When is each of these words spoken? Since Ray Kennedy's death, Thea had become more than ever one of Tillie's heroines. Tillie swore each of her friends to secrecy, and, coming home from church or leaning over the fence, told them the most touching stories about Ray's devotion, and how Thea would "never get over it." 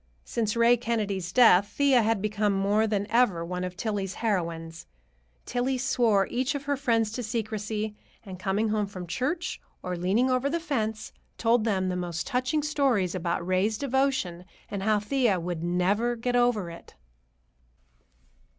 Since 0.23 0.55
Ray 0.55 0.77
Kennedy's 0.77 1.31
death, 1.31 1.67
Thea 1.77 2.01
had 2.01 2.23
become 2.23 2.53
more 2.53 2.87
than 2.87 3.05
ever 3.11 3.45
one 3.45 3.63
of 3.63 3.77
Tillie's 3.77 4.15
heroines. 4.15 4.87
Tillie 5.45 5.77
swore 5.77 6.25
each 6.31 6.55
of 6.55 6.63
her 6.63 6.75
friends 6.75 7.11
to 7.11 7.21
secrecy, 7.21 7.95
and, 8.25 8.39
coming 8.39 8.69
home 8.69 8.87
from 8.87 9.05
church 9.05 9.61
or 9.83 9.95
leaning 9.95 10.27
over 10.31 10.49
the 10.49 10.59
fence, 10.59 11.13
told 11.37 11.65
them 11.65 11.89
the 11.89 11.95
most 11.95 12.25
touching 12.25 12.63
stories 12.63 13.13
about 13.13 13.45
Ray's 13.45 13.77
devotion, 13.77 14.45
and 14.71 14.81
how 14.81 14.99
Thea 14.99 15.39
would 15.39 15.61
"never 15.63 16.15
get 16.15 16.35
over 16.35 16.71
it." 16.71 16.95